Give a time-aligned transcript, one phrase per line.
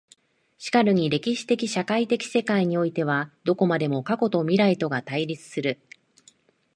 [0.57, 5.79] 然るに歴史的社会的世界においてはどこまでも過去と未来とが対立する。